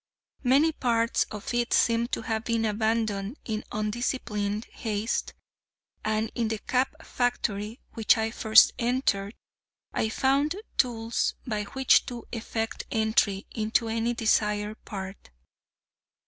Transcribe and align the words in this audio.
Many 0.41 0.71
parts 0.71 1.27
of 1.29 1.53
it 1.53 1.73
seemed 1.73 2.11
to 2.13 2.23
have 2.23 2.45
been 2.45 2.65
abandoned 2.65 3.37
in 3.45 3.63
undisciplined 3.71 4.65
haste, 4.71 5.35
and 6.03 6.31
in 6.33 6.47
the 6.47 6.57
Cap 6.57 7.05
Factory, 7.05 7.79
which 7.93 8.17
I 8.17 8.31
first 8.31 8.73
entered, 8.79 9.35
I 9.93 10.09
found 10.09 10.55
tools 10.79 11.35
by 11.45 11.65
which 11.75 12.07
to 12.07 12.25
effect 12.31 12.83
entry 12.91 13.45
into 13.51 13.89
any 13.89 14.15
desired 14.15 14.83
part. 14.85 15.29